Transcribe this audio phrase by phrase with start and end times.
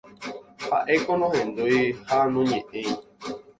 [0.69, 2.81] Haʼéko nohendúi ha noñeʼẽi.